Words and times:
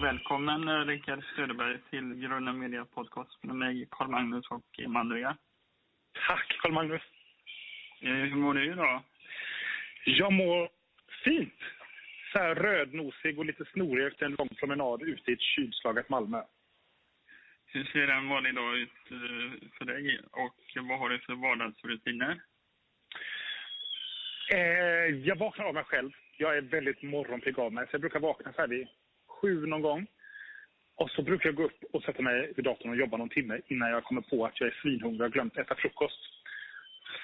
Välkommen 0.00 0.68
eh, 0.68 0.86
Rickard 0.86 1.24
Söderberg 1.36 1.78
till 1.90 2.14
Gröna 2.14 2.52
Media 2.52 2.84
Podcast 2.84 3.42
med 3.44 3.56
mig, 3.56 3.88
Karl-Magnus 3.90 4.50
och 4.50 4.78
Emanuel. 4.78 5.34
Tack 6.26 6.56
Karl-Magnus. 6.62 7.02
Eh, 8.00 8.10
Hur 8.12 8.34
mår 8.36 8.54
du 8.54 8.72
idag? 8.72 9.02
Jag 10.04 10.32
mår 10.32 10.68
fint. 11.24 11.58
Så 12.32 12.38
här 12.38 12.54
rödnosig 12.54 13.38
och 13.38 13.44
lite 13.44 13.64
snorig 13.64 14.06
efter 14.06 14.26
en 14.26 14.34
lång 14.38 14.48
promenad 14.48 15.02
ute 15.02 15.30
i 15.30 15.34
ett 15.34 15.40
kylslaget 15.40 16.08
Malmö. 16.08 16.42
Hur 17.66 17.84
ser 17.84 18.08
en 18.08 18.28
vanlig 18.28 18.54
dag 18.54 18.76
ut 18.76 19.10
eh, 19.10 19.68
för 19.78 19.84
dig 19.84 20.20
och 20.30 20.56
vad 20.76 20.98
har 20.98 21.08
du 21.08 21.18
för 21.18 21.34
vardagsrutiner? 21.34 22.40
Eh, 24.52 25.16
jag 25.26 25.36
vaknar 25.36 25.64
av 25.64 25.74
mig 25.74 25.84
själv. 25.84 26.10
Jag 26.36 26.56
är 26.56 26.60
väldigt 26.60 27.02
morgonpigg 27.02 27.58
av 27.58 27.72
mig, 27.72 27.86
så 27.86 27.94
jag 27.94 28.00
brukar 28.00 28.20
vakna 28.20 28.52
så 28.52 28.60
här 28.60 28.68
vid 28.68 28.88
sju 29.40 29.66
någon 29.66 29.82
gång. 29.82 30.06
Och 30.96 31.10
så 31.10 31.22
brukar 31.22 31.48
jag 31.48 31.56
gå 31.56 31.64
upp 31.64 31.84
och 31.92 32.02
sätta 32.02 32.22
mig 32.22 32.52
vid 32.56 32.64
datorn 32.64 32.90
och 32.90 32.96
jobba 32.96 33.16
någon 33.16 33.28
timme 33.28 33.60
innan 33.66 33.90
jag 33.90 34.04
kommer 34.04 34.20
på 34.20 34.46
att 34.46 34.60
jag 34.60 34.68
är 34.68 34.78
svinhungrig 34.82 35.20
och 35.20 35.24
har 35.24 35.32
glömt 35.32 35.56
äta 35.56 35.74
frukost. 35.74 36.20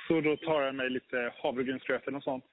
Så 0.09 0.21
då 0.21 0.37
tar 0.37 0.63
jag 0.63 0.75
mig 0.75 0.91
lite 0.91 1.33
havregrynsgröt 1.43 2.07
och 2.07 2.23
sånt. 2.23 2.45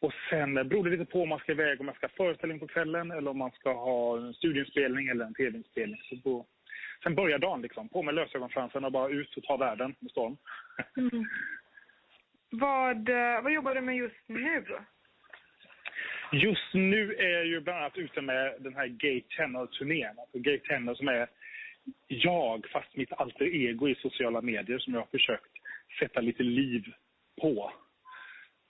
Och 0.00 0.12
sen 0.30 0.54
beror 0.54 0.84
det 0.84 0.90
lite 0.90 1.12
på 1.12 1.22
om 1.22 1.28
man 1.28 1.38
ska 1.38 1.52
iväg, 1.52 1.80
om 1.80 1.86
man 1.86 1.94
ska 1.94 2.06
ha 2.06 2.12
föreställning 2.16 2.60
på 2.60 2.66
kvällen 2.66 3.10
eller 3.10 3.30
om 3.30 3.38
man 3.38 3.50
ska 3.50 3.72
ha 3.72 4.18
en 4.18 4.34
studieinspelning 4.34 5.08
eller 5.08 5.24
en 5.24 5.34
tv-inspelning. 5.34 6.00
Så 6.08 6.14
då, 6.14 6.46
sen 7.02 7.14
börjar 7.14 7.38
dagen 7.38 7.62
liksom. 7.62 7.88
På 7.88 8.02
med 8.02 8.14
lösögonfransen 8.14 8.84
och 8.84 8.92
bara 8.92 9.08
ut 9.08 9.36
och 9.36 9.42
ta 9.42 9.56
världen 9.56 9.94
med 9.98 10.10
storm. 10.10 10.36
Mm. 10.96 11.24
Vad, 12.52 13.08
eh, 13.08 13.42
vad 13.42 13.52
jobbar 13.52 13.74
du 13.74 13.80
med 13.80 13.96
just 13.96 14.28
nu? 14.28 14.64
Just 16.32 16.74
nu 16.74 17.14
är 17.14 17.28
jag 17.28 17.46
ju 17.46 17.60
bland 17.60 17.78
annat 17.78 17.98
ute 17.98 18.20
med 18.20 18.54
den 18.58 18.74
här 18.74 18.86
Gay 18.86 19.20
Tenor-turnén. 19.20 20.18
Alltså 20.18 20.38
Gay 20.38 20.58
Tenor 20.58 20.94
som 20.94 21.08
är 21.08 21.28
jag, 22.08 22.66
fast 22.72 22.96
mitt 22.96 23.12
alter 23.12 23.54
ego 23.54 23.88
i 23.88 23.94
sociala 23.94 24.40
medier 24.40 24.78
som 24.78 24.94
jag 24.94 25.00
har 25.00 25.06
försökt 25.06 25.52
sätta 25.98 26.20
lite 26.20 26.42
liv 26.42 26.84
på. 27.40 27.72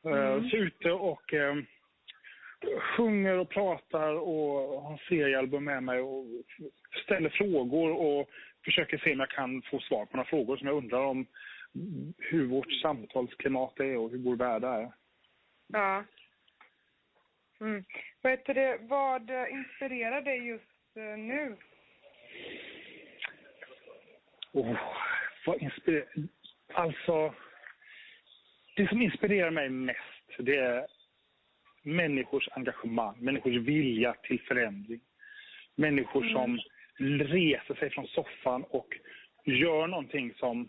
Eh, 0.04 0.12
Mm. 0.12 0.50
Så 0.50 0.56
ute 0.56 0.92
och 0.92 1.34
eh, 1.34 1.54
sjunger 2.96 3.38
och 3.38 3.48
pratar 3.48 4.12
och 4.12 4.82
har 4.82 4.92
en 4.92 4.98
seriealbum 5.08 5.64
med 5.64 5.82
mig 5.82 6.00
och 6.00 6.26
ställer 7.04 7.28
frågor 7.28 7.90
och 7.90 8.28
försöker 8.64 8.98
se 8.98 9.12
om 9.12 9.20
jag 9.20 9.30
kan 9.30 9.62
få 9.62 9.80
svar 9.80 10.06
på 10.06 10.16
några 10.16 10.28
frågor 10.28 10.56
som 10.56 10.66
jag 10.66 10.76
undrar 10.76 11.04
om 11.04 11.26
hur 12.18 12.46
vårt 12.46 12.72
samtalsklimat 12.82 13.80
är 13.80 13.96
och 13.96 14.10
hur 14.10 14.18
vår 14.18 14.36
värld 14.36 14.64
är. 14.64 14.92
Ja. 15.72 16.04
Mm. 17.60 17.84
Vad, 18.22 18.32
heter 18.32 18.54
det, 18.54 18.78
vad 18.80 19.30
eh, 19.30 19.52
inspirerar 19.52 20.22
dig 20.22 20.38
just 20.46 20.96
eh, 20.96 21.18
nu? 21.18 21.56
Oh, 24.52 24.76
vad 25.46 25.62
inspirerar... 25.62 26.06
Alltså, 26.72 27.34
det 28.76 28.88
som 28.88 29.02
inspirerar 29.02 29.50
mig 29.50 29.68
mest 29.68 29.98
det 30.38 30.56
är 30.56 30.86
människors 31.82 32.48
engagemang, 32.52 33.16
människors 33.18 33.54
vilja 33.56 34.14
till 34.22 34.40
förändring. 34.40 35.00
Människor 35.76 36.22
Mm. 36.22 36.32
som 36.32 36.60
reser 37.26 37.74
sig 37.74 37.90
från 37.90 38.06
soffan 38.06 38.64
och 38.64 38.98
gör 39.44 39.86
någonting 39.86 40.34
som, 40.34 40.68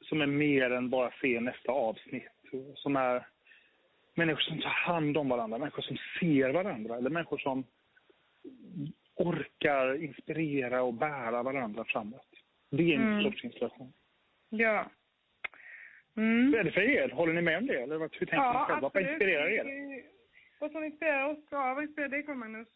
som 0.00 0.20
är 0.20 0.26
mer 0.26 0.70
än 0.70 0.90
bara 0.90 1.12
se 1.20 1.40
nästa 1.40 1.72
avsnitt. 1.72 2.28
Som 2.74 2.96
är 2.96 3.26
människor 4.14 4.40
som 4.40 4.60
tar 4.60 4.68
hand 4.70 5.16
om 5.16 5.28
varandra, 5.28 5.58
människor 5.58 5.82
som 5.82 5.96
ser 6.20 6.50
varandra 6.52 6.96
eller 6.96 7.10
människor 7.10 7.38
som 7.38 7.64
orkar 9.16 10.02
inspirera 10.04 10.82
och 10.82 10.94
bära 10.94 11.42
varandra 11.42 11.84
framåt. 11.84 12.28
Det 12.70 12.82
är 12.94 12.96
en 12.96 13.02
Mm. 13.12 13.22
sorts 13.24 13.44
inspiration. 13.44 13.92
Ja. 14.50 14.90
Mm. 16.16 16.50
Vad 16.50 16.60
är 16.60 16.64
det 16.64 16.70
för 16.70 16.80
er? 16.80 17.08
Håller 17.08 17.32
ni 17.32 17.42
med 17.42 17.58
om 17.58 17.66
det? 17.66 17.82
Eller 17.82 17.96
vad- 17.98 18.14
hur 18.16 18.26
tänker 18.26 18.52
ni 18.52 18.64
själva? 18.66 18.90
Vad 18.94 19.02
inspirerar 19.02 19.48
er? 19.48 19.64
Det- 19.64 20.04
Vad 20.60 20.72
som 20.72 20.84
inspirerar 20.84 21.28
oss? 21.28 21.38
Ja, 21.50 21.74
vad 21.74 21.84
inspirerar 21.84 22.08
dig, 22.08 22.22
Carl-Magnus? 22.22 22.68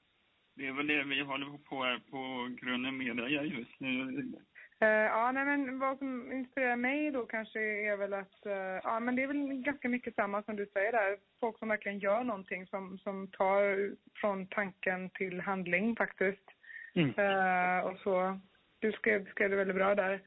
Det 0.57 0.67
är 0.67 0.73
väl 0.73 0.87
det 0.87 1.05
vi 1.05 1.21
håller 1.21 1.59
på 1.59 1.83
här 1.85 1.99
på 2.11 2.49
Gröna 2.63 2.91
Media 2.93 3.43
just 3.43 3.81
nu. 3.81 4.33
Eh, 4.81 4.89
ja, 4.89 5.33
nej, 5.33 5.45
men 5.45 5.79
vad 5.79 5.99
som 5.99 6.33
inspirerar 6.33 6.77
mig 6.77 7.11
då 7.11 7.27
kanske 7.27 7.61
är 7.61 7.97
väl 7.97 8.15
att, 8.15 8.47
eh, 8.47 8.81
ja 8.83 9.01
men 9.01 9.17
det 9.17 9.23
är 9.23 9.27
väl 9.27 9.63
ganska 9.63 9.89
mycket 9.89 10.15
samma 10.15 10.43
som 10.43 10.57
du 10.57 10.67
säger 10.67 10.93
där. 10.93 11.19
Folk 11.41 11.59
som 11.59 11.69
verkligen 11.69 11.99
gör 11.99 12.25
någonting 12.25 12.67
som, 12.67 12.99
som 12.99 13.29
tar 13.29 13.91
från 14.21 14.47
tanken 14.47 15.11
till 15.11 15.41
handling 15.41 15.97
faktiskt. 15.97 16.51
Mm. 16.95 17.11
Eh, 17.19 17.81
och 17.87 17.99
så, 17.99 18.41
du 18.79 18.93
skrev, 18.93 19.31
skrev 19.31 19.51
det 19.51 19.57
väldigt 19.57 19.77
bra 19.77 19.95
där. 19.95 20.21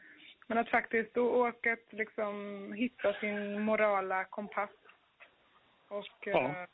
Men 0.47 0.57
att 0.57 0.69
faktiskt 0.69 1.13
då 1.13 1.47
åka 1.47 1.73
att 1.73 1.93
liksom 1.93 2.73
hitta 2.73 3.13
sin 3.13 3.61
morala 3.61 4.25
kompass. 4.25 4.69
Och 5.87 6.27
Ja. 6.27 6.67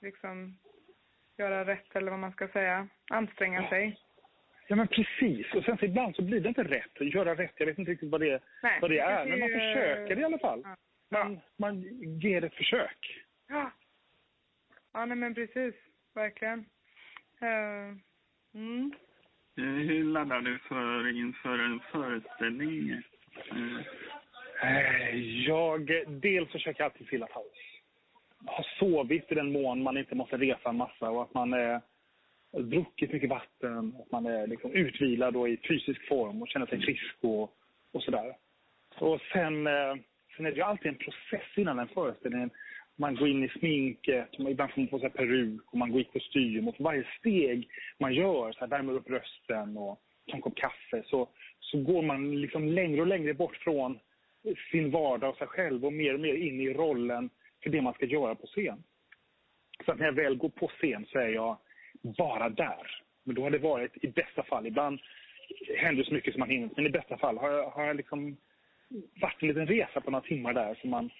liksom 0.00 0.58
göra 1.36 1.64
rätt 1.64 1.96
eller 1.96 2.10
vad 2.10 2.20
man 2.20 2.32
ska 2.32 2.48
säga. 2.48 2.88
Anstränga 3.10 3.68
sig. 3.68 4.00
Ja 4.72 4.76
men 4.76 4.88
precis. 4.88 5.54
Och 5.54 5.64
sen 5.64 5.78
så 5.78 5.84
ibland 5.84 6.16
så 6.16 6.22
blir 6.22 6.40
det 6.40 6.48
inte 6.48 6.62
rätt. 6.62 7.00
Att 7.00 7.14
göra 7.14 7.34
rätt, 7.34 7.52
jag 7.56 7.66
vet 7.66 7.78
inte 7.78 7.90
riktigt 7.90 8.10
vad 8.10 8.20
det, 8.20 8.42
Nej, 8.62 8.78
vad 8.80 8.90
det 8.90 8.98
är. 8.98 9.26
Men 9.26 9.40
man 9.40 9.48
försöker 9.48 10.18
i 10.18 10.24
alla 10.24 10.38
fall. 10.38 10.62
Ja. 10.64 10.76
Man, 11.24 11.40
man 11.56 11.82
ger 12.20 12.44
ett 12.44 12.54
försök. 12.54 13.24
Ja. 13.48 13.72
Ja, 14.92 15.04
nej 15.04 15.16
men 15.16 15.34
precis. 15.34 15.74
Verkligen. 16.14 16.58
Eh, 17.40 17.96
mm. 18.54 18.92
Eh, 19.56 19.64
Hur 19.64 20.04
laddar 20.04 20.40
du 20.40 20.58
för 20.58 21.16
inför 21.16 21.58
en 21.58 21.80
föreställning? 21.92 22.90
Eh, 22.90 23.82
Eh, 24.62 25.16
Jag, 25.46 26.04
dels 26.08 26.50
försöker 26.50 26.80
jag 26.80 26.92
alltid 26.92 27.08
till 27.08 27.22
att 27.22 27.30
ha, 27.30 27.44
ha 28.46 28.64
sovit 28.78 29.32
i 29.32 29.34
den 29.34 29.52
mån 29.52 29.82
man 29.82 29.96
inte 29.96 30.14
måste 30.14 30.36
resa 30.36 30.68
en 30.68 30.76
massa 30.76 31.10
och 31.10 31.22
att 31.22 31.34
man 31.34 31.52
är 31.52 31.80
druckit 32.52 33.12
mycket 33.12 33.30
vatten, 33.30 33.94
och 33.98 34.08
man 34.10 34.26
är 34.26 34.46
liksom 34.46 34.72
utvilad 34.72 35.36
och 35.36 35.48
i 35.48 35.56
fysisk 35.56 36.08
form 36.08 36.42
och 36.42 36.48
känner 36.48 36.66
sig 36.66 36.80
frisk 36.80 37.16
och, 37.20 37.56
och 37.92 38.02
sådär. 38.02 38.36
Och 38.98 39.20
sen, 39.32 39.66
eh, 39.66 39.94
sen 40.36 40.46
är 40.46 40.50
det 40.50 40.56
ju 40.56 40.62
alltid 40.62 40.86
en 40.86 40.98
process 40.98 41.48
innan 41.56 41.78
en 41.78 41.88
föreställning. 41.88 42.50
Man 42.96 43.14
går 43.14 43.28
in 43.28 43.44
i 43.44 43.48
sminket, 43.48 44.28
ibland 44.38 44.70
får 44.70 44.80
man 44.80 44.88
på 44.88 44.98
sig 44.98 45.10
peruk 45.10 45.72
och 45.72 45.78
man 45.78 45.92
går 45.92 46.00
i 46.00 46.04
kostym 46.04 46.68
och 46.68 46.76
för 46.76 46.84
varje 46.84 47.04
steg 47.18 47.68
man 47.98 48.14
gör, 48.14 48.52
så 48.52 48.60
här, 48.60 48.66
värmer 48.66 48.92
upp 48.92 49.10
rösten 49.10 49.76
och 49.76 50.00
tar 50.26 50.34
en 50.36 50.42
kopp 50.42 50.56
kaffe, 50.56 51.02
så, 51.06 51.28
så 51.60 51.78
går 51.78 52.02
man 52.02 52.40
liksom 52.40 52.68
längre 52.68 53.00
och 53.00 53.06
längre 53.06 53.34
bort 53.34 53.56
från 53.56 53.98
sin 54.70 54.90
vardag 54.90 55.30
och 55.30 55.36
sig 55.36 55.46
själv 55.46 55.84
och 55.84 55.92
mer 55.92 56.14
och 56.14 56.20
mer 56.20 56.34
in 56.34 56.60
i 56.60 56.74
rollen 56.74 57.30
för 57.62 57.70
det 57.70 57.82
man 57.82 57.94
ska 57.94 58.06
göra 58.06 58.34
på 58.34 58.46
scen. 58.46 58.82
Så 59.84 59.92
att 59.92 59.98
när 59.98 60.06
jag 60.06 60.12
väl 60.12 60.36
går 60.36 60.48
på 60.48 60.68
scen 60.68 61.06
så 61.08 61.18
är 61.18 61.28
jag 61.28 61.58
bara 62.02 62.48
där. 62.48 63.02
Men 63.24 63.34
då 63.34 63.42
har 63.42 63.50
det 63.50 63.58
varit 63.58 64.04
i 64.04 64.08
bästa 64.08 64.42
fall, 64.42 64.66
ibland 64.66 65.00
händer 65.76 66.04
så 66.04 66.14
mycket 66.14 66.34
som 66.34 66.40
man 66.40 66.50
hinner, 66.50 66.70
men 66.76 66.86
i 66.86 66.90
bästa 66.90 67.16
fall 67.16 67.38
har 67.38 67.50
jag, 67.50 67.70
har 67.70 67.86
jag 67.86 67.96
liksom 67.96 68.36
varit 69.20 69.42
en 69.42 69.48
liten 69.48 69.66
resa 69.66 70.00
på 70.00 70.10
några 70.10 70.26
timmar 70.26 70.52
där 70.52 70.78
så 70.80 70.88
man 70.88 71.10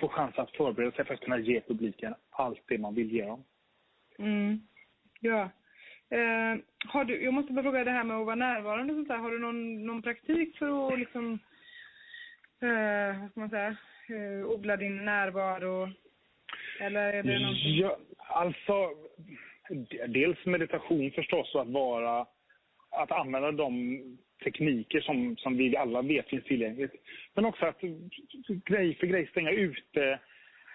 får 0.00 0.08
chans 0.08 0.38
att 0.38 0.56
förbereda 0.56 0.92
sig 0.92 1.04
för 1.04 1.14
att 1.14 1.20
kunna 1.20 1.38
ge 1.38 1.60
publiken 1.60 2.14
allt 2.30 2.62
det 2.68 2.78
man 2.78 2.94
vill 2.94 3.12
ge 3.12 3.24
dem. 3.24 3.44
Mm. 4.18 4.60
Ja. 5.20 5.50
Eh, 6.10 6.58
har 6.88 7.04
du, 7.04 7.24
jag 7.24 7.34
måste 7.34 7.52
bara 7.52 7.62
fråga 7.62 7.84
det 7.84 7.90
här 7.90 8.04
med 8.04 8.16
att 8.16 8.26
vara 8.26 8.36
närvarande 8.36 8.92
och 8.92 8.96
sånt 8.96 9.08
där. 9.08 9.16
Har 9.16 9.30
du 9.30 9.38
någon, 9.38 9.86
någon 9.86 10.02
praktik 10.02 10.58
för 10.58 10.92
att 10.92 10.98
liksom, 10.98 11.38
eh, 12.60 13.20
vad 13.20 13.30
ska 13.30 13.40
man 13.40 13.50
säga, 13.50 13.76
eh, 14.08 14.46
odla 14.46 14.76
din 14.76 15.04
närvaro? 15.04 15.90
Eller 16.80 17.12
är 17.12 17.22
det 17.22 17.38
någonting? 17.38 17.76
Ja, 17.76 17.98
alltså, 18.18 18.90
dels 20.08 20.46
meditation 20.46 21.10
förstås 21.10 21.54
och 21.54 21.62
att 21.62 21.68
vara, 21.68 22.26
att 22.90 23.12
använda 23.12 23.52
de 23.52 24.00
tekniker 24.44 25.00
som, 25.00 25.36
som 25.36 25.56
vi 25.56 25.76
alla 25.76 26.02
vet 26.02 26.28
finns 26.28 26.44
tillgängligt. 26.44 26.92
Men 27.34 27.44
också 27.44 27.66
att 27.66 27.80
grej 28.64 28.94
för 28.94 29.06
grej 29.06 29.26
stänga 29.26 29.50
ute 29.50 30.18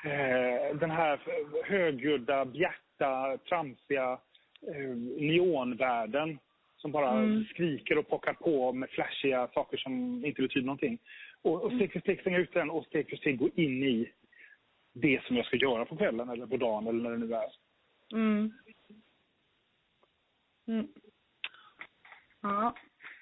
eh, 0.03 0.75
den 0.75 0.91
här 0.91 1.19
högljudda, 1.65 2.45
bjärta, 2.45 3.37
tramsiga 3.49 4.19
eh, 4.67 4.95
neonvärlden 5.17 6.39
som 6.77 6.91
bara 6.91 7.11
Mm. 7.11 7.45
skriker 7.45 7.97
och 7.97 8.09
pockar 8.09 8.33
på 8.33 8.73
med 8.73 8.89
flashiga 8.89 9.47
saker 9.47 9.77
som 9.77 10.25
inte 10.25 10.41
betyder 10.41 10.65
någonting. 10.65 10.99
Och, 11.41 11.63
och 11.63 11.71
steg 11.71 11.93
för 11.93 11.99
steg 11.99 12.21
stänga 12.21 12.37
ut 12.37 12.53
den 12.53 12.69
och 12.69 12.85
steg 12.85 13.09
för 13.09 13.17
steg 13.17 13.37
gå 13.37 13.49
in 13.55 13.83
i 13.83 14.11
det 14.93 15.23
som 15.23 15.35
jag 15.35 15.45
ska 15.45 15.57
göra 15.57 15.85
på 15.85 15.97
kvällen 15.97 16.29
eller 16.29 16.47
på 16.47 16.57
dagen 16.57 16.87
eller 16.87 17.03
när 17.03 17.11
det 17.11 17.17
nu 17.17 17.33
är. 17.33 17.51
Mm. 18.13 18.51
Ja. 22.41 22.75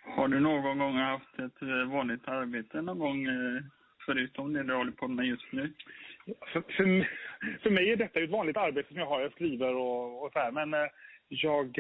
Har 0.04 0.28
du 0.40 0.44
någon 0.44 0.80
gång 0.80 0.96
haft 0.98 1.40
ett 1.40 1.62
eh, 1.62 1.92
vanligt 1.92 2.28
arbete 2.28 2.82
någon 2.82 3.00
gång 3.00 3.26
eh, 3.26 3.62
förutom 4.06 4.54
det 4.54 4.64
du 4.64 4.74
håller 4.74 4.92
på 4.92 5.08
med 5.08 5.26
just 5.26 5.52
nu? 5.52 5.74
För, 6.54 6.62
för, 6.62 7.08
för 7.64 7.70
mig 7.70 7.92
är 7.92 7.96
detta 7.96 8.20
ett 8.20 8.30
vanligt 8.30 8.58
arbete 8.58 8.88
som 8.88 8.98
jag 8.98 9.06
har. 9.06 9.22
Jag 9.22 9.32
skriver 9.32 9.76
och, 9.76 10.24
och 10.24 10.32
så 10.34 10.40
här. 10.40 10.52
Men 10.52 10.74
eh, 10.74 10.90
jag, 11.28 11.78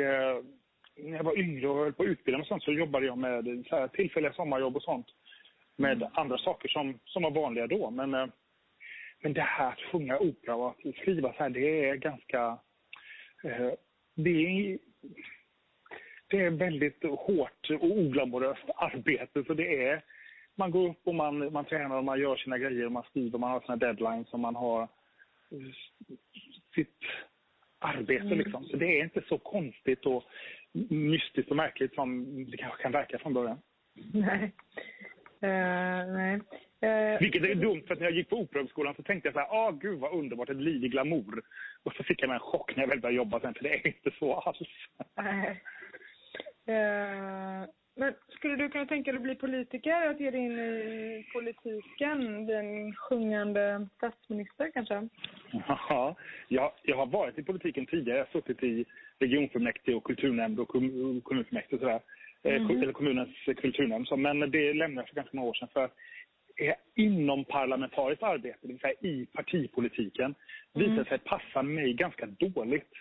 när 0.98 1.18
jag 1.18 1.24
var 1.24 1.40
yngre 1.40 1.68
och 1.68 1.76
höll 1.76 1.94
på 1.94 2.04
att 2.04 2.10
utbilda 2.10 2.38
mig 2.38 2.42
och 2.42 2.48
sånt 2.48 2.64
så 2.64 2.72
jobbade 2.72 3.06
jag 3.06 3.18
med 3.18 3.66
så 3.70 3.76
här, 3.76 3.88
tillfälliga 3.88 4.34
sommarjobb 4.34 4.76
och 4.76 4.84
sånt. 4.84 5.08
Med 5.78 5.98
Mm. 5.98 6.10
andra 6.14 6.38
saker 6.38 6.70
som, 6.70 7.00
som 7.06 7.24
var 7.24 7.32
vanliga 7.32 7.68
då. 7.68 7.90
Men, 7.90 8.12
men 9.22 9.34
det 9.34 9.42
här 9.42 9.68
att 9.72 9.82
sjunga 9.92 10.18
opera 10.18 10.56
och 10.56 10.70
att 10.70 10.96
skriva 10.96 11.34
så 11.34 11.44
här, 11.44 11.50
det 11.50 11.90
är 11.90 11.96
ganska... 11.96 12.58
Det 14.16 14.30
är 14.30 14.78
det 16.30 16.40
är 16.40 16.50
väldigt 16.50 17.04
hårt 17.04 17.70
och 17.70 17.84
oglamoröst 17.84 18.70
arbete. 18.76 19.44
Så 19.48 19.54
det 19.54 19.86
är, 19.86 20.02
man 20.56 20.72
går 20.72 20.90
upp 20.90 21.02
och 21.04 21.16
man, 21.16 21.54
man 21.54 21.66
tränar 21.66 21.98
och 21.98 22.04
man 22.04 22.20
gör 22.20 22.36
sina 22.36 22.58
grejer 22.58 22.86
och 22.86 22.92
man 22.92 23.04
skriver 23.04 23.34
och 23.34 23.40
man 23.40 23.52
har 23.52 23.60
sina 23.62 23.76
deadlines 23.76 24.34
och 24.34 24.40
man 24.40 24.56
har 24.56 24.88
sitt 26.76 26.98
arbete. 27.80 28.26
Mm. 28.26 28.38
Liksom. 28.38 28.64
Så 28.64 28.78
det 28.78 29.00
är 29.00 29.04
inte 29.04 29.22
så 29.30 29.38
konstigt 29.38 30.06
och 30.06 30.24
mystiskt 30.90 31.50
och 31.50 31.58
märkligt 31.58 31.94
som 31.96 32.26
det 32.52 32.58
kanske 32.58 32.82
kan 32.82 32.92
verka 32.92 33.20
från 33.20 33.34
början. 33.34 33.60
Nej. 34.14 34.52
Eh, 35.42 36.08
nej. 36.08 36.42
Eh, 36.82 37.20
Vilket 37.20 37.44
är 37.44 37.56
dumt, 37.56 37.84
för 37.88 37.96
när 37.96 38.04
jag 38.04 38.14
gick 38.14 38.30
på 38.30 38.36
Operahögskolan 38.36 38.96
så 38.96 39.04
tänkte 39.04 39.28
jag 39.28 39.34
så 39.34 39.40
här, 39.40 39.68
ah 39.68 39.72
gud 39.72 40.00
vad 40.00 40.14
underbart, 40.14 40.50
ett 40.50 40.58
liv 40.58 40.86
i 40.86 40.90
glamour. 40.90 41.42
Och 41.84 41.94
så 41.94 42.04
fick 42.04 42.22
jag 42.22 42.34
en 42.34 42.40
chock 42.40 42.76
när 42.76 42.84
jag 42.84 42.90
väl 42.90 43.00
började 43.00 43.18
jobba 43.18 43.40
sen, 43.40 43.54
för 43.54 43.64
det 43.64 43.74
är 43.74 43.88
inte 43.88 44.12
så 44.20 44.34
alls. 44.34 44.70
nej. 45.16 45.62
Eh, 46.70 47.70
men 47.96 48.14
skulle 48.30 48.56
du 48.56 48.70
kunna 48.70 48.86
tänka 48.86 49.12
dig 49.12 49.18
att 49.18 49.24
bli 49.24 49.36
politiker? 49.36 50.08
Att 50.10 50.20
ge 50.20 50.32
dig 50.32 50.42
in 50.42 50.60
i 50.60 51.26
politiken? 51.34 52.46
Bli 52.46 52.56
en 52.56 52.96
sjungande 52.96 53.88
statsminister 53.98 54.72
kanske? 54.74 55.10
Ja, 55.68 56.16
jag, 56.48 56.72
jag 56.84 56.98
har 56.98 57.06
varit 57.06 57.38
i 57.40 57.44
politiken 57.44 57.86
tidigare. 57.86 58.18
Jag 58.18 58.26
har 58.26 58.32
suttit 58.32 58.64
i 58.64 58.86
regionfullmäktige 59.20 59.96
och 59.96 60.04
kulturnämnd 60.04 60.60
och 60.60 60.68
kom- 60.68 61.22
kommunfullmäktige 61.22 61.76
och 61.76 61.80
sådär. 61.82 62.00
Mhm. 62.60 62.82
Eller 62.84 62.94
kommunens 62.94 63.30
kulturnämnd. 63.46 64.08
Men 64.18 64.52
det 64.52 64.74
lämnade 64.74 65.02
jag 65.02 65.08
för 65.10 65.16
ganska 65.16 65.38
många 65.38 65.50
år 65.50 65.54
sedan. 65.54 65.68
För 65.74 65.84
eh, 66.62 66.74
inom 66.96 67.46
parlamentariskt 67.46 68.24
arbete, 68.24 68.58
det 68.62 68.68
vill 68.68 68.80
säga 68.80 68.94
i 69.02 69.26
partipolitiken, 69.34 70.36
Mm. 70.76 70.90
visar 70.92 71.04
sig 71.04 71.20
passa 71.20 71.64
mig 71.64 71.94
ganska 71.94 72.26
dåligt. 72.26 72.92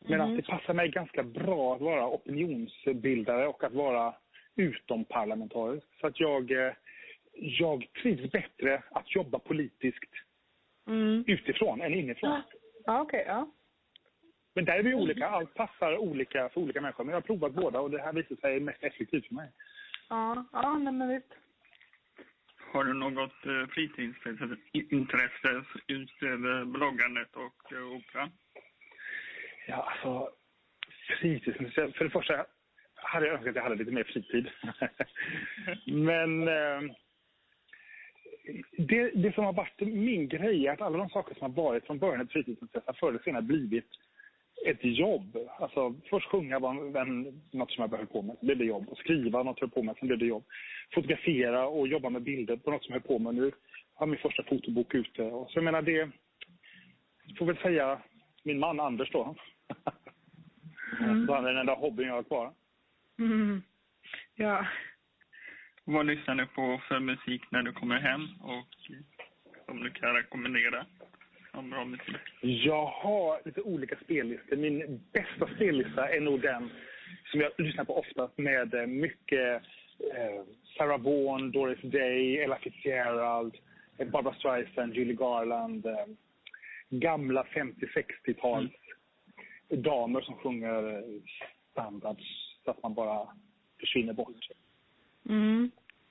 Medan 0.00 0.28
Mhm. 0.28 0.36
det 0.36 0.42
passar 0.42 0.74
mig 0.74 0.88
ganska 0.88 1.22
bra 1.22 1.74
att 1.74 1.80
vara 1.80 2.06
opinionsbildare 2.08 3.46
och 3.46 3.64
att 3.64 3.72
vara 3.72 4.14
utomparlamentarisk. 4.56 5.86
Så 6.00 6.06
att 6.06 6.20
jag, 6.20 6.50
eh, 6.50 6.72
jag 7.32 7.86
trivs 8.02 8.32
bättre 8.32 8.82
att 8.90 9.14
jobba 9.14 9.38
politiskt 9.38 10.10
Mm. 10.86 11.24
utifrån 11.26 11.80
än 11.80 11.94
inifrån. 11.94 12.30
Ja, 12.30 12.42
ja 12.86 13.00
okej. 13.00 13.24
ja. 13.26 13.50
Men 14.54 14.64
där 14.64 14.78
är 14.78 14.82
vi 14.82 14.94
olika. 14.94 15.28
Allt 15.28 15.54
passar 15.54 15.96
olika 15.98 16.48
för 16.48 16.60
olika 16.60 16.80
människor. 16.80 17.04
Men 17.04 17.12
jag 17.12 17.16
har 17.16 17.26
provat 17.26 17.52
båda 17.52 17.80
och 17.80 17.90
det 17.90 18.02
här 18.02 18.12
visar 18.12 18.36
sig 18.36 18.60
mest 18.60 18.82
effektivt 18.84 19.26
för 19.26 19.34
mig. 19.34 19.50
Ja, 20.08 20.44
ja 20.52 20.78
nej, 20.78 20.92
men 20.92 21.08
visst. 21.08 21.32
Har 22.72 22.84
du 22.84 22.92
något 22.94 23.46
eh, 23.46 23.66
fritidsintresse 23.66 24.56
intresse 24.72 25.64
utöver 25.86 26.64
bloggandet 26.64 27.36
och 27.36 27.72
eh, 27.72 27.86
opera? 27.96 28.30
Ja, 29.66 29.74
alltså 29.74 30.28
fritidsintresse. 31.20 31.92
För 31.92 32.04
det 32.04 32.10
första 32.10 32.46
hade 32.94 33.26
jag 33.26 33.34
önskat 33.34 33.50
att 33.50 33.56
jag 33.56 33.62
hade 33.62 33.74
lite 33.74 33.90
mer 33.90 34.04
fritid. 34.04 34.48
Men 35.86 36.48
eh, 36.48 36.92
det, 38.78 39.10
det 39.10 39.34
som 39.34 39.44
har 39.44 39.52
varit 39.52 39.80
min 39.80 40.28
grej 40.28 40.66
är 40.66 40.72
att 40.72 40.80
alla 40.80 40.98
de 40.98 41.08
saker 41.08 41.34
som 41.34 41.42
har 41.42 41.62
varit 41.64 41.86
från 41.86 41.98
början 41.98 42.20
ett 42.20 42.32
fritidsintresse 42.32 42.86
har 42.86 42.94
förr 42.94 43.08
eller 43.08 43.18
senare 43.18 43.42
blivit 43.42 43.90
ett 44.66 44.78
jobb. 44.82 45.36
Alltså 45.58 45.94
först 46.10 46.30
sjunga 46.30 46.58
var 46.58 47.00
en, 47.00 47.42
något 47.50 47.70
som 47.70 47.82
jag 47.82 47.98
höll 47.98 48.06
på 48.06 48.22
med, 48.22 48.36
sen 48.38 48.46
blev 48.46 48.58
det 48.58 48.64
jobb. 48.64 48.88
Och 48.88 48.98
skriva 48.98 49.42
något 49.42 49.60
jag 49.60 49.66
höll 49.66 49.74
på 49.74 49.82
med, 49.82 49.96
sen 49.98 50.08
blev 50.08 50.18
det 50.18 50.26
jobb. 50.26 50.44
Fotografera 50.94 51.66
och 51.66 51.88
jobba 51.88 52.10
med 52.10 52.22
bilder 52.22 52.56
på 52.56 52.70
något 52.70 52.84
som 52.84 52.92
jag 52.92 53.00
höll 53.00 53.08
på 53.08 53.18
med. 53.18 53.34
Nu 53.34 53.42
har 53.94 54.06
jag 54.06 54.08
min 54.08 54.18
första 54.18 54.42
fotobok 54.42 54.94
ute. 54.94 55.22
Och 55.22 55.50
så 55.50 55.58
jag 55.58 55.64
menar 55.64 55.82
det, 55.82 56.10
får 57.38 57.46
väl 57.46 57.56
säga 57.56 58.02
min 58.42 58.58
man 58.58 58.80
Anders 58.80 59.10
då. 59.10 59.36
Mm. 61.00 61.26
Så 61.26 61.34
han 61.34 61.44
är 61.44 61.48
den 61.48 61.60
enda 61.60 61.74
hobbyn 61.74 62.08
jag 62.08 62.14
har 62.14 62.22
kvar. 62.22 62.52
Mm. 63.18 63.62
Ja. 64.34 64.66
Vad 65.84 66.06
lyssnar 66.06 66.34
du 66.34 66.46
på 66.46 66.80
för 66.88 67.00
musik 67.00 67.42
när 67.50 67.62
du 67.62 67.72
kommer 67.72 68.00
hem 68.00 68.28
och 68.40 68.66
som 69.66 69.82
du 69.82 69.90
kan 69.90 70.14
rekommendera 70.14 70.86
som 71.50 71.70
bra 71.70 71.84
musik? 71.84 72.16
Jag 72.40 72.86
har 72.86 73.40
lite 73.44 73.60
olika 73.60 73.96
spellistor. 74.04 74.56
Min 74.56 75.00
bästa 75.12 75.54
spellista 75.54 76.08
är 76.08 76.20
nog 76.20 76.40
den 76.40 76.70
som 77.24 77.40
jag 77.40 77.52
lyssnar 77.58 77.84
på 77.84 77.98
ofta 77.98 78.30
med 78.36 78.74
eh, 78.74 78.86
mycket 78.86 79.62
eh, 80.14 80.44
Sarah 80.76 81.00
Vaughan, 81.00 81.50
Doris 81.50 81.82
Day, 81.82 82.38
Ella 82.38 82.58
Fitzgerald, 82.58 83.56
eh, 83.98 84.08
Barbra 84.08 84.34
Streisand, 84.34 84.94
Julie 84.94 85.14
Garland. 85.14 85.86
Eh, 85.86 86.06
gamla 86.90 87.42
50-60-tals 87.42 88.72
damer 89.68 90.20
som 90.20 90.36
sjunger 90.36 91.04
standards 91.70 92.56
så 92.64 92.70
att 92.70 92.82
man 92.82 92.94
bara 92.94 93.28
försvinner 93.80 94.12
bort. 94.12 94.48
Mm. 95.28 95.70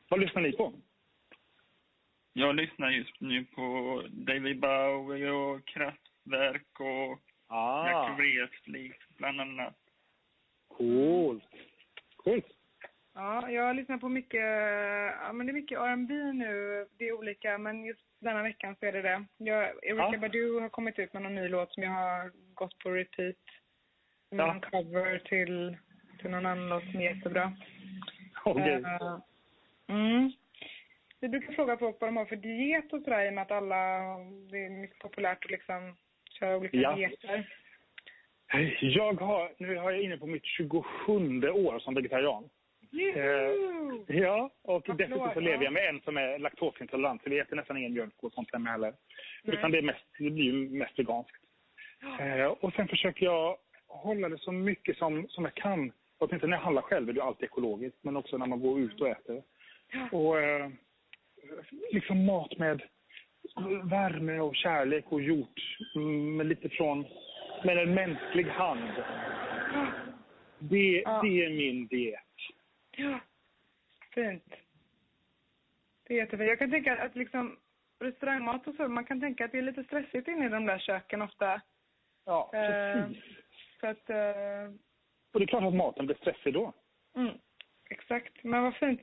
Vad 0.10 0.20
lyssnar 0.20 0.42
ni 0.42 0.52
på? 0.52 0.74
Jag 2.34 2.56
lyssnar 2.56 2.90
just 2.90 3.20
nu 3.22 3.46
på 3.46 4.02
David 4.10 4.60
Bowie 4.60 5.30
och 5.32 5.66
Kraftwerk 5.66 6.80
och 6.80 7.22
Ah, 7.48 7.88
Jack 7.88 8.20
Vreeswijk 8.20 8.98
bland 9.18 9.42
annat. 9.42 9.76
coolt. 10.68 11.44
Coolt. 12.16 12.55
Ja, 13.16 13.50
jag 13.50 13.76
lyssnar 13.76 13.98
på 13.98 14.10
mycket, 14.10 14.42
ja 15.22 15.34
men 15.34 15.46
det 15.48 15.52
är 15.52 15.54
mycket 15.62 15.80
R&B 15.80 16.14
nu. 16.34 16.86
Det 16.98 17.08
är 17.08 17.14
olika, 17.14 17.58
men 17.58 17.86
just 17.86 18.02
denna 18.20 18.44
veckan 18.44 18.76
så 18.80 18.86
är 18.86 18.92
det 18.92 19.02
det. 19.02 19.26
Jag, 19.38 19.64
Erykah 19.84 20.14
Ja. 20.14 20.18
Badu 20.20 20.60
har 20.60 20.70
kommit 20.70 21.00
ut 21.00 21.14
med 21.14 21.22
någon 21.22 21.36
ny 21.36 21.48
låt 21.48 21.74
som 21.74 21.84
jag 21.84 21.92
har 21.92 22.32
gått 22.54 22.80
på 22.80 22.90
repeat. 22.90 23.36
Som 24.30 24.40
Ja. 24.40 24.46
är 24.48 24.52
en 24.52 24.62
cover 24.62 25.20
till, 25.20 25.78
till 26.22 26.30
någon 26.30 26.46
annan 26.46 26.70
låt 26.70 26.84
som 26.92 27.00
är 27.02 27.16
jättebra. 27.16 27.54
Okej. 28.46 28.74
Eh, 28.74 29.20
mm. 29.88 30.32
Vi 31.20 31.30
brukar 31.30 31.54
fråga 31.54 31.78
folk 31.78 31.98
vad 32.00 32.08
de 32.08 32.18
har 32.18 32.26
för 32.26 32.36
diet 32.36 32.94
och 32.94 33.02
sådär 33.02 33.26
i 33.26 33.30
och 33.30 33.34
med 33.34 33.42
att 33.42 33.52
alla, 33.52 33.78
det 34.52 34.66
är 34.66 34.70
mycket 34.70 35.00
populärt 35.00 35.46
att 35.46 35.52
liksom 35.52 35.96
köra 36.40 36.58
olika 36.58 36.78
Ja. 36.78 36.96
dieter. 36.96 37.50
Jag 38.82 39.14
har, 39.14 39.52
nu 39.58 39.76
har 39.78 39.92
jag 39.92 40.02
inne 40.02 40.18
på 40.18 40.28
mitt 40.28 40.46
27 40.46 41.50
år 41.50 41.80
som 41.80 41.96
vegetarian. 41.96 42.50
Juhu! 42.96 44.04
Ja, 44.08 44.50
och 44.62 44.84
Vad 44.88 44.98
dessutom 44.98 45.32
så 45.34 45.40
lever 45.40 45.58
ja. 45.58 45.64
jag 45.64 45.74
med 45.74 45.90
en 45.90 46.02
som 46.02 46.18
är 46.18 46.40
laktosintolerant. 46.40 47.24
Så 47.24 47.30
vi 47.30 47.40
äter 47.40 47.56
nästan 47.56 47.78
ingen 47.78 47.94
mjölk 47.94 48.14
och 48.24 48.34
sånt 48.34 48.54
hemma 48.54 48.70
heller. 48.70 48.94
Nej. 49.44 49.58
Utan 49.58 49.72
det, 49.72 49.78
är 49.78 49.82
mest, 49.82 50.06
det 50.20 50.30
blir 50.30 50.46
ju 50.46 50.70
mest 50.70 51.00
veganskt. 51.00 51.44
Eh, 52.20 52.46
och 52.46 52.74
sen 52.74 52.88
försöker 52.88 53.26
jag 53.26 53.58
hålla 53.88 54.30
det 54.30 54.38
så 54.38 54.52
mycket 54.52 54.98
som, 54.98 55.28
som 55.30 55.44
jag 55.44 55.54
kan. 55.54 55.92
Åtminstone 56.18 56.50
när 56.52 56.58
jag 56.58 56.64
handlar 56.64 56.82
själv 56.82 57.10
är 57.10 57.14
det 57.14 57.24
alltid 57.24 57.44
ekologiskt. 57.44 57.98
Men 58.02 58.18
också 58.18 58.38
när 58.38 58.46
man 58.46 58.60
går 58.60 58.80
ut 58.80 59.02
och 59.02 59.08
äter. 59.08 59.44
Ja. 59.92 60.18
Och 60.18 60.40
eh, 60.40 60.70
liksom 61.92 62.26
mat 62.26 62.58
med 62.58 62.82
värme 63.84 64.40
och 64.40 64.56
kärlek 64.56 65.06
och 65.10 65.22
gjort 65.22 65.78
mm, 65.96 66.38
med 66.38 66.46
lite 66.46 66.70
från 66.70 67.06
med 67.64 67.78
en 67.78 67.94
mänsklig 67.94 68.46
hand. 68.46 68.90
Det, 70.60 71.02
Ja. 71.06 71.22
det 71.24 71.46
är 71.46 71.50
min 71.50 71.88
diet. 71.88 72.20
Ja, 72.98 73.20
fint. 74.14 74.54
Det 76.08 76.14
är 76.14 76.18
jättefint. 76.18 76.50
Jag 76.50 76.60
kan 76.60 76.72
tänka 76.72 76.98
att 76.98 77.16
liksom 77.16 77.58
restaurangmat 78.00 78.68
och 78.68 78.76
så, 78.76 78.88
man 78.88 79.06
kan 79.06 79.20
tänka 79.22 79.46
att 79.46 79.52
det 79.52 79.58
är 79.58 79.62
lite 79.62 79.84
stressigt 79.84 80.28
inne 80.28 80.46
i 80.46 80.50
de 80.50 80.66
där 80.66 80.80
köken 80.80 81.22
ofta. 81.22 81.62
Ja, 82.26 82.52
Eh, 82.54 82.94
precis. 83.08 83.24
Så 83.80 83.88
att, 83.88 84.10
eh, 84.10 84.74
Och 85.34 85.40
det 85.40 85.44
är 85.44 85.48
klart 85.48 85.64
att 85.64 85.74
maten 85.74 86.06
blir 86.06 86.16
stressig 86.16 86.54
då. 86.54 86.74
mm, 87.16 87.34
exakt. 87.90 88.44
Men 88.44 88.64
vad 88.64 88.76
fint. 88.76 89.02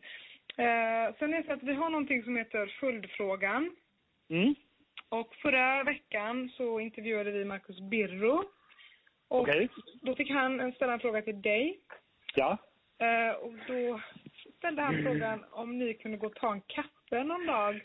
Eh, 0.56 1.14
sen 1.18 1.34
är 1.34 1.37
det 1.40 1.46
så 1.46 1.52
att 1.52 1.62
vi 1.62 1.75
har 1.75 1.90
någonting 1.90 2.22
som 2.22 2.37
heter 2.37 2.66
följdfrågan. 2.80 3.76
Mm. 4.28 4.54
Och 5.08 5.34
förra 5.34 5.84
veckan 5.84 6.50
så 6.56 6.80
intervjuade 6.80 7.30
vi 7.30 7.44
Marcus 7.44 7.80
Birro. 7.80 8.44
Och 9.28 9.40
Okej. 9.40 9.68
då 10.02 10.14
fick 10.16 10.30
han 10.30 10.72
ställa 10.72 10.92
en 10.92 11.00
fråga 11.00 11.22
till 11.22 11.42
dig. 11.42 11.80
Ja. 12.34 12.58
Eh, 13.02 13.35
och 13.35 13.52
då 13.66 14.00
ställde 14.59 14.82
han 14.82 15.02
frågan 15.02 15.44
om 15.50 15.78
ni 15.78 15.94
kunde 15.94 16.16
gå 16.18 16.26
och 16.26 16.35
ta 16.35 16.52
en 16.52 16.61
kaffe 16.61 17.25
någon 17.25 17.47
dag. 17.47 17.80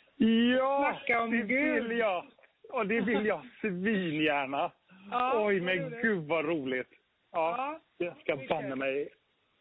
Ja, 0.57 0.91
Snacka 1.00 1.21
om 1.21 1.31
det 1.31 1.38
Gud. 1.38 1.83
vill 1.83 1.97
jag. 1.97 2.25
Och 2.69 2.88
det 2.88 3.01
vill 3.01 3.25
jag 3.25 3.41
svingärna. 3.62 4.71
Ja, 5.12 5.45
Oj, 5.45 5.62
men 5.62 5.79
roligt. 5.79 6.01
gud 6.01 6.24
vad 6.27 6.45
roligt. 6.45 6.89
Ja, 7.31 7.55
Ja, 7.57 8.05
jag 8.05 8.17
ska 8.17 8.36
det 8.36 8.43
är 8.43 8.47
banne 8.47 8.67
kul. 8.69 8.75
mig 8.77 9.09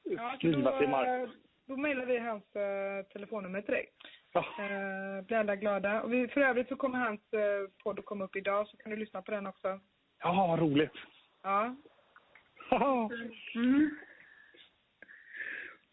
ja 0.04 0.30
så 0.32 0.36
skriva 0.36 0.70
då, 0.72 0.78
till 0.78 0.88
Marcus. 0.88 1.34
eh, 1.34 1.40
då 1.66 1.76
mejlar 1.76 2.06
vi 2.06 2.18
hans 2.18 2.56
eh, 2.56 3.02
telefonnummer 3.12 3.62
till 3.62 3.74
dig. 3.74 3.86
Ja. 4.32 4.40
Eh, 4.58 5.22
blir 5.26 5.36
alla 5.38 5.56
glada. 5.56 6.02
Och 6.02 6.12
vi, 6.12 6.28
för 6.28 6.40
övrigt 6.40 6.68
så 6.68 6.76
kommer 6.76 6.98
hans 6.98 7.32
eh, 7.32 7.70
podd 7.84 7.98
att 7.98 8.04
komma 8.04 8.24
upp 8.24 8.36
idag 8.36 8.68
så 8.68 8.76
kan 8.76 8.90
du 8.90 8.96
lyssna 8.96 9.22
på 9.22 9.30
den 9.30 9.46
också. 9.46 9.80
ja, 10.22 10.46
vad 10.48 10.58
roligt. 10.60 10.92
Ja. 11.42 11.76
Mm. 13.54 13.90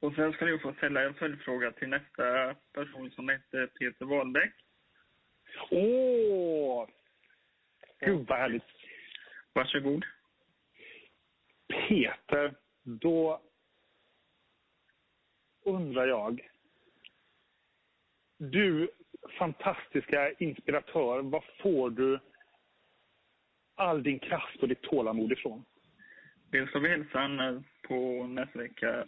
Och 0.03 0.15
sen 0.15 0.33
ska 0.33 0.45
du 0.45 0.60
få 0.60 0.74
ställa 0.74 1.03
en 1.03 1.13
följdfråga 1.13 1.72
till 1.72 1.88
nästa 1.88 2.55
person 2.74 3.12
som 3.12 3.29
heter 3.29 3.67
Peter 3.67 4.05
Wahlbeck. 4.05 4.53
Åh! 5.72 6.88
Gud 8.00 8.27
vad 8.27 8.38
härligt. 8.38 8.63
Varsågod. 9.53 10.05
Peter, 11.67 12.55
då 12.83 13.41
undrar 15.65 16.07
jag. 16.07 16.50
Du 18.38 18.91
fantastiska 19.38 20.31
inspiratör, 20.31 21.22
var 21.22 21.45
får 21.62 21.89
du 21.89 22.19
all 23.75 24.03
din 24.03 24.19
kraft 24.19 24.62
och 24.62 24.67
ditt 24.67 24.81
tålamod 24.81 25.31
ifrån? 25.31 25.65
Dels 26.51 26.69
ska 26.69 26.79
vi 26.79 26.89
hälsa 26.89 27.19
Anna 27.19 27.63
på 27.88 28.27
nästa 28.27 28.60
vecka. 28.60 29.07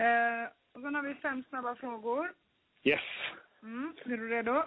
Eh, 0.00 0.48
och 0.72 0.80
sen 0.82 0.94
har 0.94 1.02
vi 1.02 1.14
fem 1.14 1.44
snabba 1.48 1.74
frågor. 1.74 2.32
Yes, 2.84 3.00
Mm. 3.62 3.94
Är 4.04 4.16
du 4.16 4.28
redo? 4.28 4.62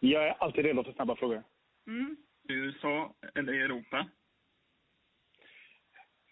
jag 0.00 0.28
är 0.28 0.32
alltid 0.32 0.64
redo 0.64 0.84
för 0.84 0.92
snabba 0.92 1.16
frågor. 1.16 1.42
Mm. 1.86 2.16
USA 2.48 3.14
eller 3.34 3.52
Europa? 3.52 4.06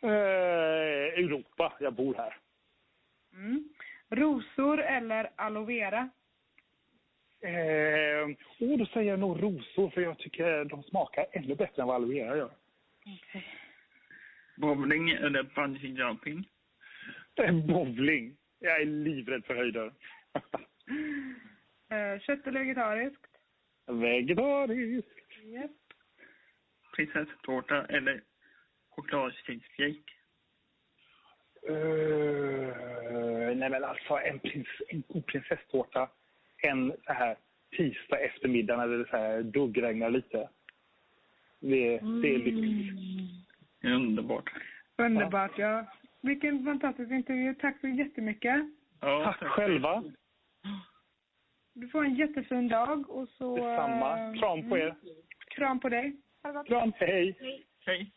Eh, 0.02 1.25
Europa, 1.25 1.73
jag 1.80 1.94
bor 1.94 2.14
här. 2.14 2.37
Mm. 3.32 3.68
Rosor 4.11 4.80
eller 4.80 5.30
aloe 5.37 5.66
vera? 5.66 6.11
Eh, 7.40 8.26
oh, 8.61 8.78
då 8.78 8.87
säger 8.87 9.11
jag 9.11 9.18
nog 9.18 9.42
rosor, 9.42 9.90
för 9.90 10.00
jag 10.00 10.18
tycker 10.18 10.64
de 10.64 10.82
smakar 10.82 11.26
ännu 11.32 11.54
bättre 11.54 11.82
än 11.82 11.88
vad 11.88 11.96
aloe 11.96 12.14
vera 12.14 12.37
gör. 12.37 12.50
Bowling 14.56 15.11
eller 15.11 15.42
bungee 15.42 15.88
jumping? 15.88 16.49
Eh, 17.34 17.54
bowling. 17.54 18.37
Jag 18.64 18.80
är 18.80 18.85
livrädd 18.85 19.44
för 19.44 19.54
höjder. 19.54 19.92
Eh, 21.88 22.21
kött 22.21 22.47
eller 22.47 22.61
vegetariskt? 22.61 23.26
Vegetarisk. 23.87 25.06
Yep. 25.42 25.71
Prinsesstårta 26.97 27.87
eller 27.87 28.23
chokladcheesecake? 28.90 30.12
Uh, 31.68 33.56
nej 33.56 33.71
men 33.71 33.85
alltså 33.85 34.14
en, 34.14 34.38
prins, 34.38 34.68
en 34.88 35.02
god 35.09 35.26
prinsesstårta 35.26 36.09
en 36.56 36.92
så 37.06 37.12
här 37.12 37.37
tisdag 37.76 38.18
eftermiddag 38.18 38.76
när 38.76 38.87
det 38.87 39.09
så 39.11 39.16
här 39.16 39.42
duggregnar 39.42 40.11
lite. 40.11 40.49
Det, 41.61 41.99
det 41.99 42.35
är 42.35 42.38
lyxigt. 42.38 43.00
Underbart. 43.83 44.50
Underbart, 44.97 45.59
ja. 45.59 45.87
Vilken 46.25 46.64
fantastisk 46.64 47.11
intervju. 47.11 47.54
Tack 47.54 47.81
så 47.81 47.88
jättemycket. 47.88 48.64
Ja, 49.00 49.35
Tack 49.40 49.50
själva. 49.50 50.04
Du 51.76 51.88
får 51.88 52.04
en 52.04 52.14
jättefin 52.14 52.69
dag 52.69 53.11
och 53.11 53.28
så... 53.28 53.57
Detsamma. 53.57 54.19
eh, 54.19 54.35
Kram 54.40 54.69
på 54.69 54.78
er. 54.78 54.95
Kram 55.57 55.81
på 55.81 55.88
dig. 55.88 56.16
Kram, 56.66 56.93
hej. 56.97 57.38
Hej. 57.87 58.12